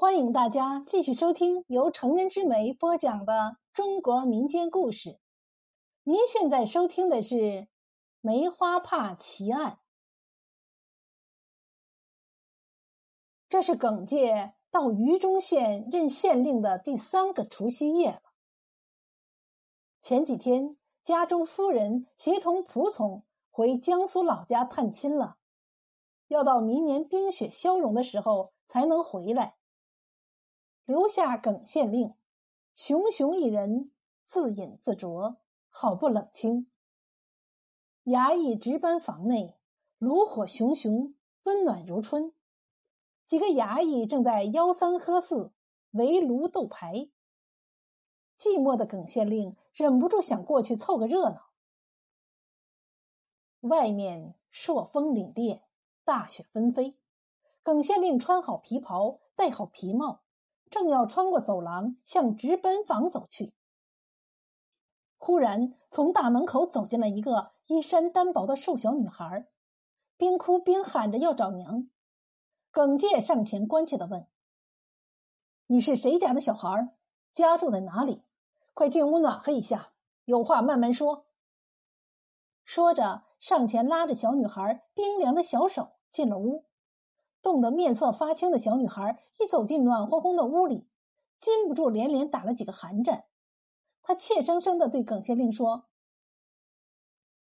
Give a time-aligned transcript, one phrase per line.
[0.00, 5.18] 欢迎大家继续收听由成人之美播讲的中国民间故事。
[6.04, 7.34] 您现在收听的是
[8.20, 9.72] 《梅花怕奇案》，
[13.48, 18.22] 这是耿介到榆中县任县令的第三个除夕夜了。
[20.00, 25.38] 前几天，家中夫人协同仆从回江苏老家探亲了，
[26.28, 29.56] 要到明年冰雪消融的时候才能回来。
[30.88, 32.14] 留下耿县令，
[32.72, 33.90] 熊熊一人，
[34.24, 35.36] 自饮自酌，
[35.68, 36.70] 好不冷清。
[38.04, 39.58] 衙役值班房内，
[39.98, 42.32] 炉火熊熊，温暖如春。
[43.26, 45.52] 几个衙役正在吆三喝四，
[45.90, 47.10] 围炉斗牌。
[48.38, 51.50] 寂寞的耿县令忍不住想过去凑个热闹。
[53.60, 55.60] 外面朔风凛冽，
[56.06, 56.96] 大雪纷飞。
[57.62, 60.22] 耿县令穿好皮袍，戴好皮帽。
[60.70, 63.52] 正要穿过走廊向值班房走去，
[65.16, 69.48] 忽然从大门口走进来一个衣衫单薄的瘦小女孩，
[70.16, 71.88] 边哭边喊着要找娘。
[72.70, 74.26] 耿介上前关切的问
[75.66, 76.94] ：“你是谁家的小孩？
[77.32, 78.22] 家住在哪里？
[78.74, 79.92] 快进屋暖和一下，
[80.24, 81.26] 有话慢慢说。”
[82.62, 86.67] 说着，上前拉着小女孩冰凉的小手进了屋。
[87.40, 90.88] 冻得面色发青的小女孩一走进暖烘烘的屋里，
[91.38, 93.26] 禁不住连连打了几个寒战。
[94.02, 95.88] 她怯生生的对耿县令说：“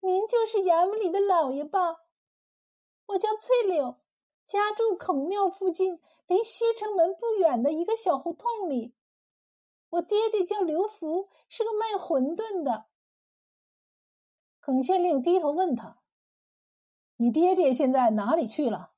[0.00, 2.04] 您就是衙门里的老爷吧？
[3.06, 4.00] 我叫翠柳，
[4.46, 8.94] 家住孔庙附近，离西城门不远的一个小胡同里。
[9.90, 12.86] 我爹爹叫刘福，是个卖馄饨的。”
[14.60, 15.98] 耿县令低头问他
[17.16, 18.92] ：“你爹爹现在哪里去了？”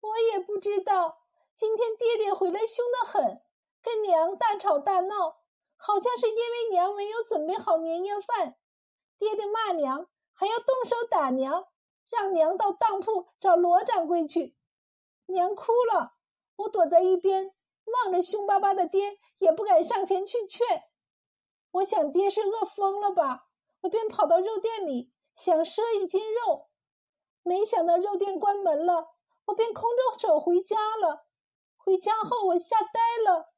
[0.00, 1.18] 我也不知道，
[1.56, 3.42] 今天爹爹回来凶得很，
[3.82, 5.40] 跟娘大吵大闹，
[5.76, 8.56] 好像是因为娘没有准备好年夜饭。
[9.18, 11.68] 爹爹骂娘，还要动手打娘，
[12.08, 14.56] 让娘到当铺找罗掌柜去。
[15.26, 16.14] 娘哭了，
[16.56, 20.84] 我躲在一边，望着凶巴巴的爹，也不敢上前去劝。
[21.72, 23.48] 我想爹是饿疯了吧，
[23.82, 26.70] 我便跑到肉店里想赊一斤肉，
[27.42, 29.08] 没想到肉店关门了。
[29.46, 31.26] 我便空着手回家了。
[31.76, 33.52] 回家后，我吓呆了，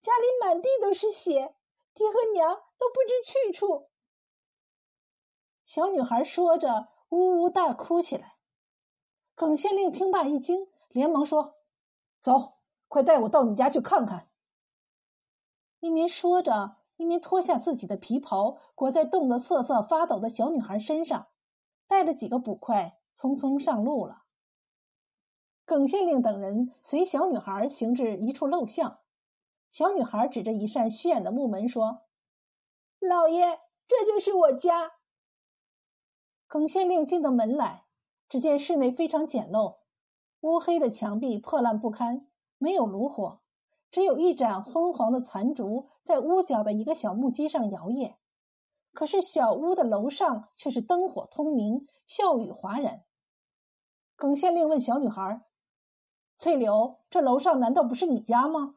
[0.00, 1.54] 家里满地都是血，
[1.94, 3.88] 爹和娘都不知去处。
[5.64, 8.36] 小女孩说着，呜呜大哭起来。
[9.34, 11.58] 耿县令听罢一惊，连忙说
[12.20, 12.54] ：“走，
[12.88, 14.30] 快带我到你家去看看。”
[15.80, 21.28] 一面说着，一面脱下自己的皮袍，裹在冻得瑟瑟发抖的小女孩身上，
[21.86, 24.24] 带了几个捕快，匆匆上路了。
[25.68, 29.00] 耿县令等人随小女孩行至一处陋巷，
[29.68, 32.04] 小女孩指着一扇虚掩的木门说
[32.98, 34.92] ：“老爷，这就是我家。”
[36.48, 37.84] 耿县令进到门来，
[38.30, 39.80] 只见室内非常简陋，
[40.40, 43.40] 乌黑的墙壁破烂不堪，没有炉火，
[43.90, 48.14] 只有一盏昏黄的残烛在屋角的一个小木屐上摇曳。
[48.94, 53.04] 可是小屋的楼上却是灯火通明，笑语哗然。
[54.16, 55.44] 耿县令问小女孩。
[56.38, 58.76] 翠柳，这楼上难道不是你家吗？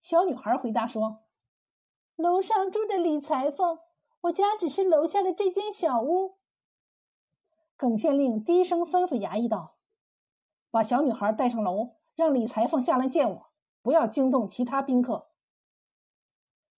[0.00, 1.20] 小女孩回答说
[2.16, 3.78] ：“楼上住着李裁缝，
[4.22, 6.38] 我家只是楼下的这间小屋。”
[7.78, 9.76] 耿县令低声吩咐衙役道
[10.72, 13.46] ：“把小女孩带上楼，让李裁缝下来见我，
[13.80, 15.28] 不要惊动其他宾客。”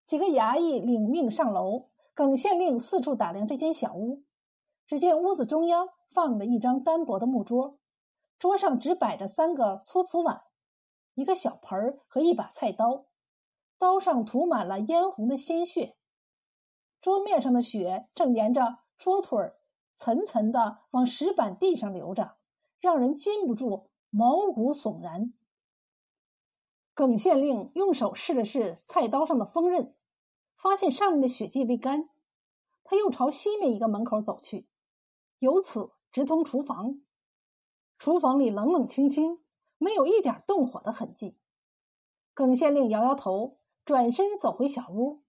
[0.04, 1.88] 几个衙役领命上楼。
[2.12, 4.24] 耿县令四处打量这间小屋，
[4.84, 7.79] 只见屋子中央放着一张单薄的木桌。
[8.40, 10.44] 桌上只摆着三个粗瓷碗，
[11.12, 13.04] 一个小盆儿和一把菜刀，
[13.76, 15.98] 刀上涂满了嫣红的鲜血。
[17.02, 19.58] 桌面上的血正沿着桌腿儿
[19.94, 22.38] 层层的往石板地上流着，
[22.80, 25.34] 让人禁不住毛骨悚然。
[26.94, 29.94] 耿县令用手试了试菜刀上的锋刃，
[30.56, 32.08] 发现上面的血迹未干。
[32.84, 34.66] 他又朝西面一个门口走去，
[35.40, 37.02] 由此直通厨房。
[38.00, 39.40] 厨房里冷冷清清，
[39.76, 41.36] 没有一点动火的痕迹。
[42.32, 45.20] 耿县令摇摇头，转身走回小屋。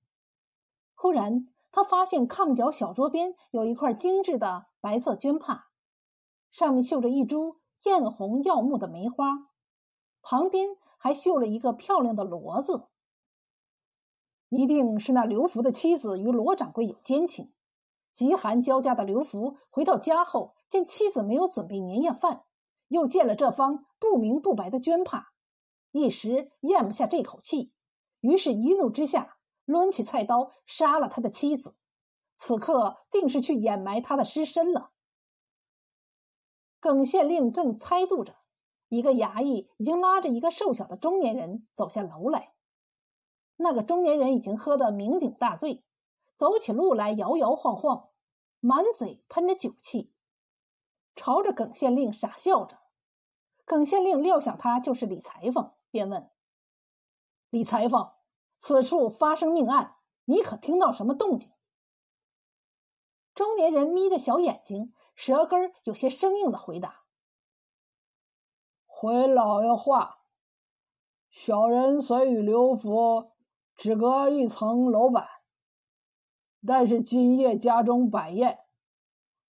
[0.96, 5.68] 忽然，他发现炕角小桌边有一块精致的白色绢帕，
[6.50, 9.50] 上面绣着一株艳红耀目的梅花，
[10.22, 12.88] 旁边还绣了一个漂亮的骡子。
[14.48, 17.52] 一定是那刘福的妻子与罗掌柜有奸情。
[18.14, 22.46] 极寒交加的刘福回到家后，见妻子没有准备年夜饭。
[22.92, 25.32] 又见了这方不明不白的绢帕，
[25.92, 27.72] 一时咽不下这口气，
[28.20, 31.76] 于是一怒之下抡起菜刀杀了他的妻子。
[32.36, 34.92] 此刻定是去掩埋他的尸身了。
[36.82, 38.36] 耿县令正猜度着，
[38.90, 42.54] 一个衙役已经拉着一个瘦小的中年人走下楼来。
[43.56, 45.86] 那个中年人已经喝得酩酊大醉，
[46.36, 48.10] 走起路来摇摇晃晃，
[48.60, 50.12] 满嘴喷着酒气，
[51.16, 52.81] 朝着耿县令傻笑着。
[53.72, 56.30] 耿县令料想他就是李裁缝，便问
[57.50, 58.12] ：“李裁缝，
[58.58, 59.96] 此处发生命案，
[60.26, 61.50] 你可听到什么动静？”
[63.34, 67.04] 中年人眯着小眼睛，舌根有些生硬的回答
[68.86, 70.26] ：“回老爷话，
[71.30, 73.32] 小人虽与刘福
[73.78, 75.26] 只隔一层楼板，
[76.68, 78.60] 但是今夜家中摆宴，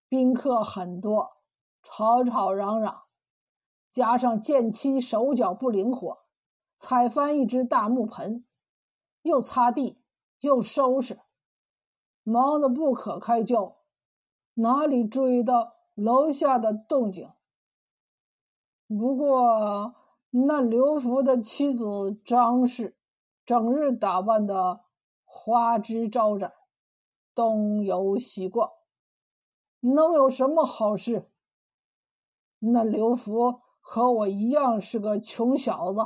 [0.08, 1.38] 宾客很多，
[1.82, 3.01] 吵吵嚷嚷，
[3.92, 6.24] 加上见妻手脚不灵活，
[6.78, 8.44] 踩翻一只大木盆，
[9.22, 10.02] 又擦地
[10.40, 11.20] 又收拾。”
[12.24, 13.78] 忙得不可开交，
[14.54, 17.28] 哪里注意到楼下的动静？
[18.86, 19.96] 不过
[20.30, 22.96] 那刘福的妻子张氏，
[23.44, 24.84] 整日打扮的
[25.24, 26.52] 花枝招展，
[27.34, 28.70] 东游西逛，
[29.80, 31.28] 能有什么好事？
[32.60, 36.00] 那刘福和我一样是个穷小子，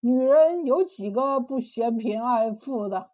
[0.00, 3.10] 女人有几个不嫌贫爱富的？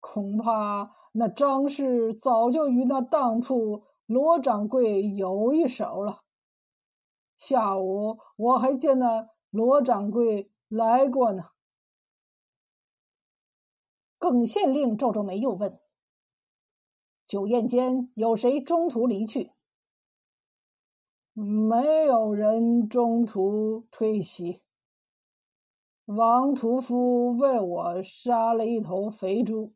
[0.00, 6.22] 恐怕那张氏早就与那当铺罗掌柜有一手了。
[7.36, 11.46] 下午我还见那罗掌柜来过呢。
[14.18, 15.78] 耿县令皱皱眉，又问
[17.26, 19.52] ：“酒宴间有谁中途离去
[21.38, 24.62] ？”“没有人中途退席。
[26.06, 29.74] 王屠夫为我杀了一头肥猪。”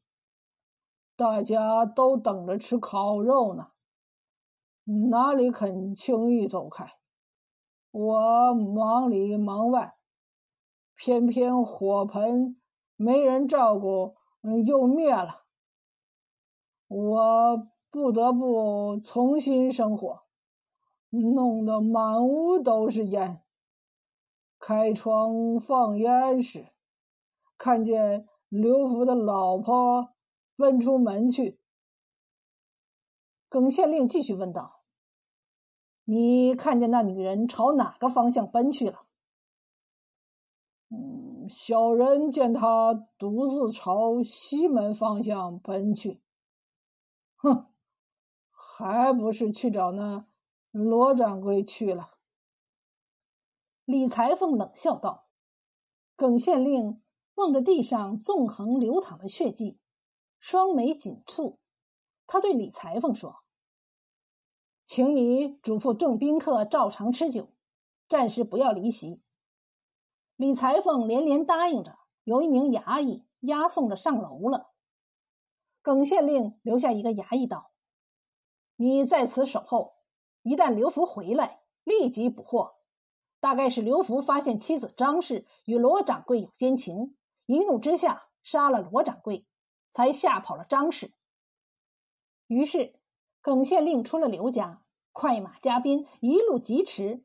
[1.15, 3.73] 大家都等着吃烤肉呢，
[5.11, 6.95] 哪里肯轻易走开？
[7.91, 9.99] 我忙里忙外，
[10.95, 12.59] 偏偏火盆
[12.97, 14.17] 没人照顾，
[14.65, 15.43] 又灭了。
[16.89, 20.23] 我不得不重新生火，
[21.11, 23.43] 弄得满屋都是烟。
[24.59, 26.69] 开窗放烟时，
[27.59, 30.15] 看见刘福的老婆。
[30.57, 31.59] 奔出门去，
[33.49, 34.83] 耿县令继续问道
[36.05, 39.07] ：“你看见那女人朝哪个方向奔去了
[40.93, 46.21] ？”“嗯，小人见她独自朝西门方向奔去。
[47.41, 47.73] ”“哼，
[48.51, 50.27] 还不是去找那
[50.71, 52.19] 罗掌柜去了。”
[53.85, 55.29] 李裁缝冷笑道。
[56.17, 57.03] 耿县令
[57.37, 59.79] 望着地上纵横流淌的血迹。
[60.39, 61.57] 双眉紧蹙，
[62.27, 63.45] 他对李裁缝说
[64.85, 67.55] ：“请你嘱咐众宾客照常吃酒，
[68.09, 69.23] 暂时不要离席。”
[70.37, 74.73] 李裁缝连连答应着，由一名衙役押送着上楼了。
[75.83, 77.73] 耿县令留下一个衙役道
[78.77, 79.97] ：“你在此守候，
[80.43, 82.77] 一旦刘福回来，立即捕获。
[83.41, 87.17] 大概是刘福发现妻子张氏与罗掌柜有奸情，
[87.47, 89.47] 一怒之下杀了罗掌柜。”
[89.93, 91.15] 才吓跑了张氏。
[92.47, 93.01] 于是，
[93.41, 97.25] 耿县令出了刘家，快马加鞭，一路疾驰，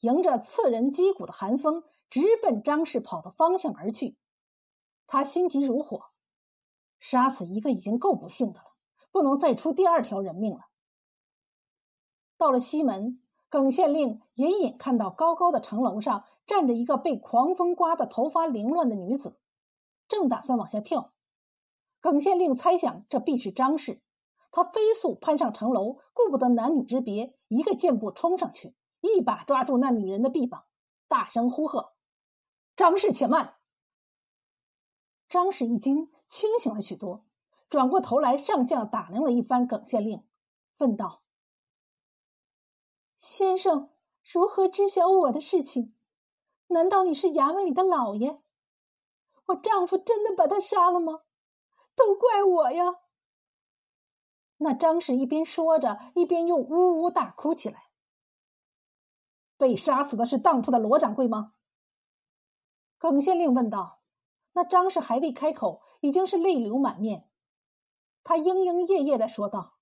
[0.00, 4.16] 迎着刺人肌骨的寒风，直奔张氏跑的方向而去。
[5.06, 6.06] 他心急如火，
[6.98, 8.76] 杀死一个已经够不幸的了，
[9.12, 10.68] 不能再出第二条人命了。
[12.38, 19.38] 到了西门，耿县令隐隐看到高高的城楼上站着一个被狂风刮得头发凌乱的女子，
[20.08, 21.12] 正打算往下跳。
[22.00, 24.02] 耿县令猜想这必是张氏，
[24.52, 30.64] 他飞速攀上城楼，顾不得男女之别，一个箭步冲上去，一把抓住那女人的臂膀，
[31.08, 31.94] 大声呼喝
[32.76, 33.54] ：“张氏，且慢！”
[35.28, 37.24] 张氏一惊，清醒了许多，
[37.68, 40.22] 转过头来，上下打量了一番耿县令，
[40.78, 41.22] 问道
[43.16, 43.90] ：“先生
[44.22, 45.94] 如何知晓我的事情？
[46.68, 48.42] 难道你是衙门里的老爷？
[49.46, 51.22] 我丈夫真的把他杀了吗？”
[51.96, 52.96] 都怪我呀！
[54.58, 57.90] 那张氏一边说着，一边又呜呜大哭起来。
[59.56, 61.54] 被杀死的是当铺的罗掌柜吗？
[62.98, 64.02] 耿县令问道。
[64.52, 67.30] 那张氏还未开口，已经是泪流满面。
[68.22, 69.78] 他莺莺叶叶的说道：“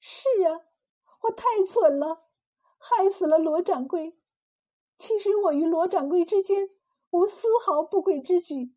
[0.00, 0.60] 是啊，
[1.22, 2.26] 我太蠢了，
[2.78, 4.18] 害死了罗掌柜。
[4.98, 6.70] 其实我与罗掌柜之间
[7.10, 8.74] 无丝毫不轨之举，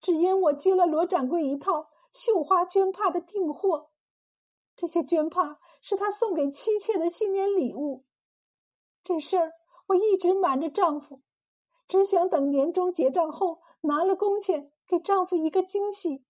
[0.00, 3.90] 只因我接了罗掌柜一套绣花绢帕的订货，
[4.76, 8.04] 这些绢帕是他送给妻妾的新年礼物。
[9.02, 9.52] 这事儿
[9.88, 11.22] 我一直瞒着丈夫，
[11.86, 16.24] 只想等年终结账后拿了工钱，给丈夫一个惊喜。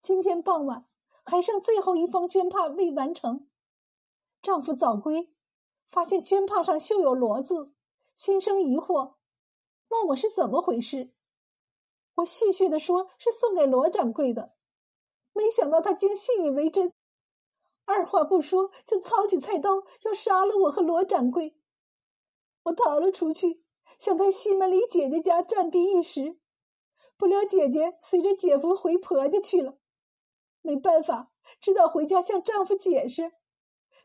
[0.00, 0.86] 今天傍晚
[1.24, 3.48] 还剩最后一方绢帕未完成，
[4.40, 5.32] 丈夫早归，
[5.88, 7.72] 发现绢帕上绣有“罗”字，
[8.14, 9.14] 心生疑惑，
[9.88, 11.12] 问我是怎么回事。
[12.16, 14.54] 我戏谑的说是送给罗掌柜的，
[15.32, 16.92] 没想到他竟信以为真，
[17.84, 21.56] 二话不说就操起菜刀要杀了我和罗掌柜。
[22.64, 23.64] 我逃了出去，
[23.98, 26.38] 想在西门里姐姐家暂避一时，
[27.16, 29.78] 不料姐姐随着姐夫回婆家去了，
[30.62, 33.32] 没办法，只得回家向丈夫解释。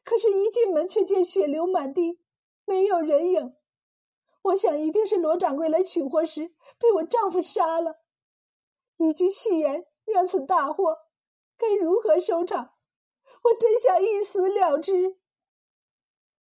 [0.04, 2.20] 可是，一进门却见血流满地，
[2.66, 3.56] 没有人影。
[4.42, 8.02] 我想，一定是罗掌柜来取货时被我丈夫杀了。
[8.98, 11.08] 一句戏言酿此大祸，
[11.58, 12.74] 该如何收场？
[13.44, 15.18] 我真想一死了之。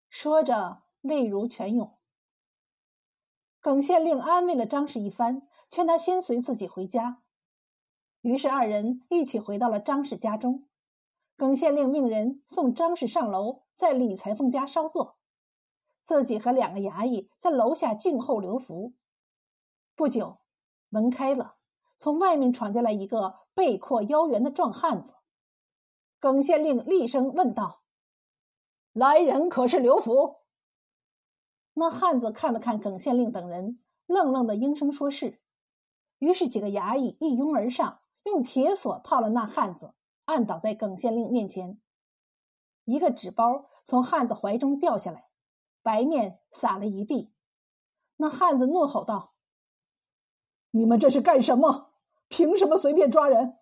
[0.08, 1.98] 说着，泪如泉涌。
[3.60, 7.22] 耿县令安慰了张氏一番，劝他先随自己回家。
[8.22, 10.69] 于是二人一起回到了张氏家中。
[11.40, 15.16] 耿县令命人送张氏上楼，在李裁缝家稍坐，
[16.04, 18.92] 自己和两个衙役在楼下静候留福。
[19.96, 20.40] 不久，
[20.90, 21.56] 门开了，
[21.98, 25.14] 从外面闯进来一个背阔腰圆的壮汉子。
[26.20, 27.84] 耿县令厉声问道
[28.92, 30.40] ：“来人可是刘福？”
[31.76, 35.40] 那汉子看了看耿县令等人，愣愣的应声说是。
[36.18, 39.94] 于是几个衙役一拥而上，用铁锁套了那汉子，
[40.30, 41.82] 按倒在耿县令面前。
[42.86, 45.28] 一个纸包从汉子怀中掉下来，
[45.82, 47.34] 白面撒了一地。
[48.18, 49.34] 那汉子怒吼道
[50.70, 51.94] ：“你们这是干什么？
[52.28, 53.58] 凭什么随便抓人？”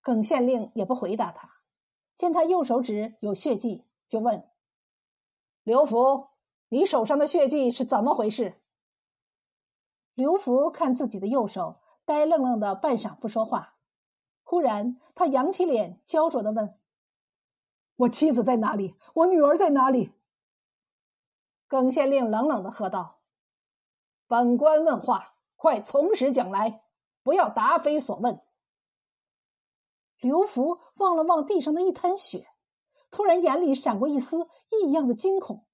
[0.00, 1.60] 耿县令也不回答他，
[2.16, 4.48] 见他右手指有血迹，就问
[5.62, 6.28] 刘福。
[6.68, 8.62] 你手上的血迹是怎么回事？
[10.14, 13.73] 刘福看自己的右手，呆愣愣的半晌不说话。
[14.44, 16.78] 忽然，他扬起脸，焦灼的问
[17.96, 18.94] ：“我妻子在哪里？
[19.14, 20.12] 我女儿在哪里？”
[21.66, 23.20] 耿县令冷冷的喝道
[24.28, 26.84] ：“本官问话，快从实讲来，
[27.22, 28.42] 不要答非所问。”
[30.20, 32.48] 刘福望了望地上的一滩血，
[33.10, 35.66] 突然眼里闪过一丝异样的惊恐。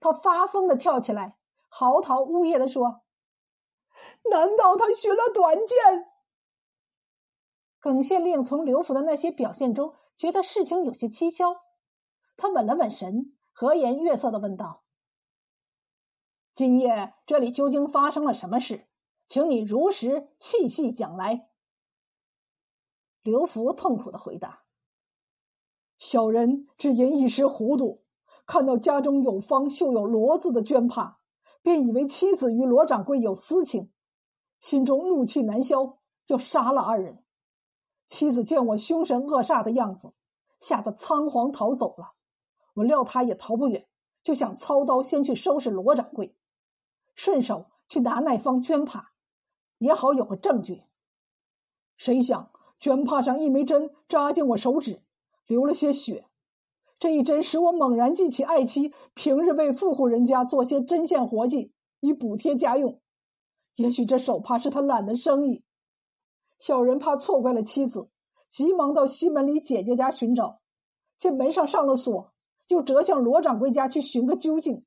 [0.00, 1.36] 他发疯的跳起来，
[1.68, 3.02] 嚎啕呜咽的说
[4.30, 6.10] ：“难道他寻了短见？”
[7.80, 11.56] 耿县令从刘福的那些表现中觉得事情有些蹊跷，
[12.36, 14.84] 他稳了稳神，和颜悦色的问道
[16.54, 18.88] ：“今夜这里究竟发生了什么事？
[19.26, 21.48] 请你如实细细讲来。”
[23.22, 24.62] 刘福痛苦的回答
[25.98, 28.04] ：“小人只因一时糊涂。”
[28.46, 31.18] 看到家中有方绣有“罗”字的绢帕，
[31.62, 33.90] 便以为妻子与罗掌柜有私情，
[34.60, 37.24] 心中怒气难消，要杀了二人。
[38.08, 40.12] 妻子见我凶神恶煞的样子，
[40.60, 42.12] 吓得仓皇逃走了。
[42.74, 43.86] 我料他也逃不远，
[44.22, 46.36] 就想操刀先去收拾罗掌柜，
[47.14, 49.12] 顺手去拿那方绢帕，
[49.78, 50.84] 也好有个证据。
[51.96, 55.02] 谁想绢帕上一枚针扎进我手指，
[55.46, 56.26] 流了些血。
[56.98, 63.00] 这一针使我猛然记起爱妻平日为富户人家做些针线活计，以补贴家用。
[63.74, 65.65] 也许这手帕是他揽的生意。
[66.58, 68.08] 小人怕错怪了妻子，
[68.48, 70.60] 急忙到西门里姐姐家寻找，
[71.18, 72.32] 见门上上了锁，
[72.68, 74.84] 又折向罗掌柜家去寻个究竟。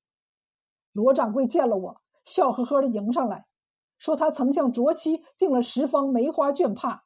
[0.92, 3.46] 罗掌柜见了我，笑呵呵的迎上来，
[3.98, 7.06] 说他曾向卓妻订了十方梅花绢帕，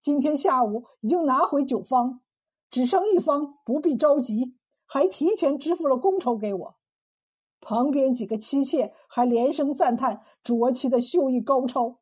[0.00, 2.20] 今天下午已经拿回九方。
[2.70, 6.76] 只剩一方，不必着急，还提前支付了工酬给我。
[7.60, 11.98] 旁边几个妻妾还连声赞叹卓妻的绣艺高超。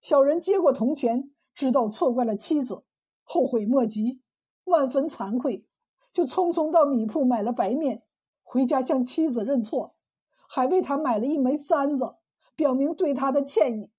[0.00, 2.84] 小人接过铜钱，知道错怪了妻子，
[3.22, 4.20] 后悔莫及，
[4.64, 5.66] 万分惭愧，
[6.12, 8.04] 就匆匆到米铺买了白面，
[8.42, 9.96] 回家向妻子认错，
[10.48, 12.16] 还为他买了一枚簪子，
[12.54, 13.90] 表明对他的歉意。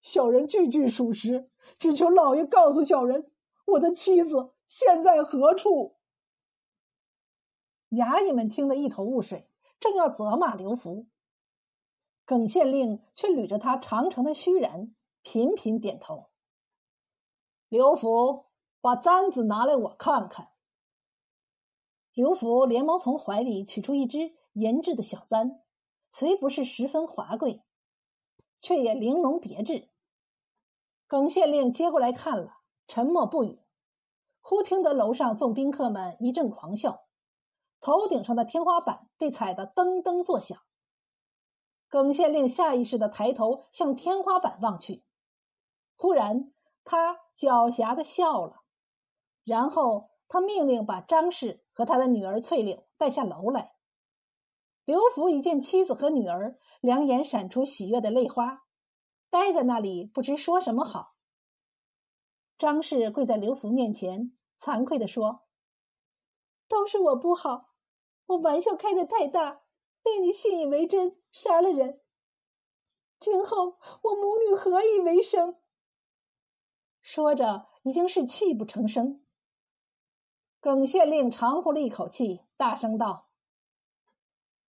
[0.00, 3.30] 小人句句属实，只求老爷告诉小人，
[3.66, 4.52] 我的妻子。
[4.66, 5.96] 现在何处？
[7.90, 11.06] 衙役们听得一头雾水，正要责骂刘福，
[12.26, 16.30] 耿县令却捋着他长长的须髯，频频点头。
[17.68, 18.46] 刘福，
[18.80, 20.52] 把簪子拿来，我看看。
[22.14, 25.60] 刘福连忙从怀里取出一只银制的小簪，
[26.10, 27.62] 虽不是十分华贵，
[28.58, 29.90] 却也玲珑别致。
[31.06, 33.60] 耿县令接过来看了，沉默不语。
[34.40, 37.04] 忽听得楼上众宾客们一阵狂笑，
[37.80, 40.58] 头顶上的天花板被踩得噔噔作响。
[41.94, 45.04] 耿县令下意识的抬头向天花板望去，
[45.96, 48.64] 忽然他狡黠的笑了，
[49.44, 53.76] 然后他命令把张氏和他的女儿翠柳带下楼来。
[54.84, 58.64] 刘福一见妻子和女儿，两眼闪出喜悦的泪花，
[59.30, 61.14] 呆在那里不知说什么好。
[62.58, 65.44] 张氏跪在刘福面前，惭愧地说
[66.66, 67.68] ：“都是我不好，
[68.26, 69.62] 我玩笑开得太大，
[70.02, 72.00] 令你信以为真，杀了人。
[73.18, 75.56] 今后我母女何以为生？”
[77.02, 79.26] 说着，已经是泣不成声。
[80.60, 83.30] 耿县令长呼了一口气，大声道：“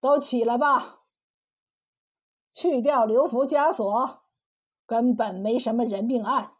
[0.00, 1.04] 都起来吧，
[2.52, 4.24] 去掉刘福枷锁，
[4.84, 6.56] 根本没什么人命案。”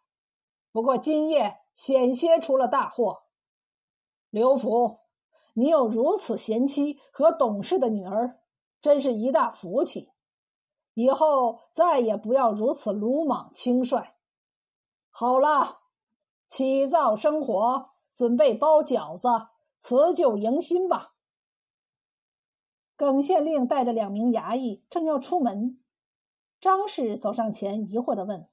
[0.71, 3.25] 不过今夜险些出了大祸。
[4.31, 5.01] 刘福，
[5.55, 8.41] 你有如此贤妻和懂事的女儿，
[8.81, 10.13] 真是一大福气。
[10.95, 14.15] 以后再也不要如此鲁莽轻率。
[15.11, 15.81] 好了，
[16.49, 19.29] 起灶生火，准备包饺子，
[19.79, 21.15] 辞旧迎新吧。
[22.97, 25.83] 耿县令带着两名衙役正要出门，
[26.61, 28.49] 张氏走上前，疑惑的问：“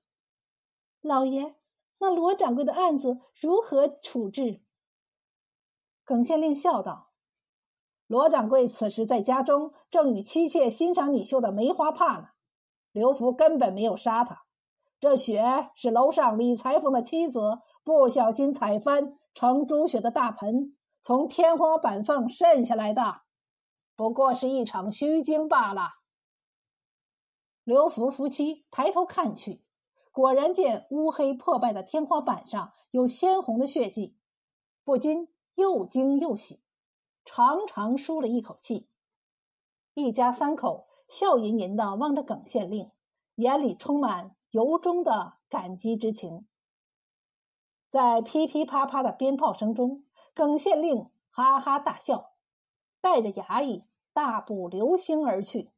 [1.00, 1.56] 老爷。”
[2.00, 4.62] 那罗掌柜的案子如何处置？
[6.04, 7.13] 耿县令笑道
[8.14, 12.28] ：“罗掌柜此时在家中，正与妻妾欣赏你绣的梅花帕呢。
[12.92, 14.44] 刘福根本没有杀他，
[15.00, 15.44] 这血
[15.74, 23.22] 是楼上李裁缝的妻子不小心踩翻盛猪血的大盆，从天花板缝渗下来的，
[23.96, 25.82] 不过是一场虚惊罢了。”
[27.66, 29.64] 刘福夫妻抬头看去。
[30.12, 34.16] 果然见乌黑破败的天花板上有鲜红的血迹，
[34.84, 36.63] 不禁又惊又喜，
[37.26, 38.88] 长长舒了一口气。
[39.94, 42.92] 一家三口笑吟吟的望着耿县令，
[43.36, 46.48] 眼里充满由衷的感激之情。
[47.90, 52.32] 在噼噼啪啪的鞭炮声中，耿县令哈哈大笑，
[53.02, 53.84] 带着衙役
[54.14, 55.73] 大步流星而去。